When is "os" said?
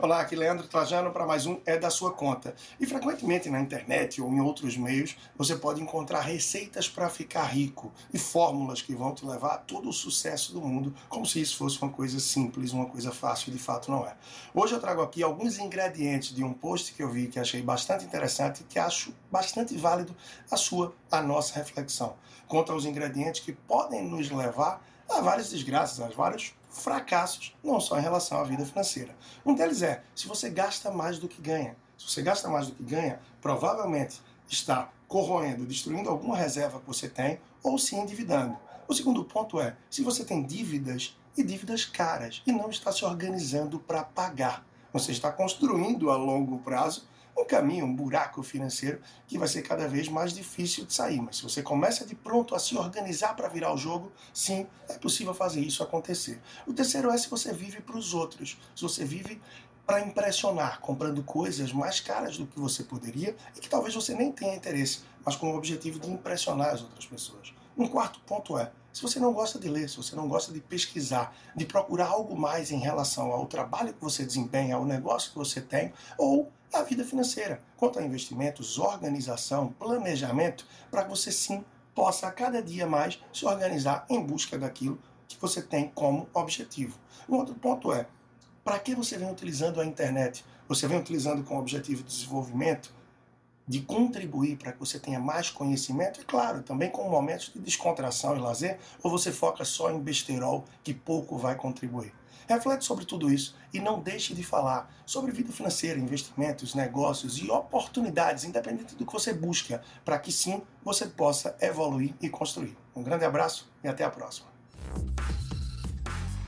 22.72-22.86, 57.96-58.12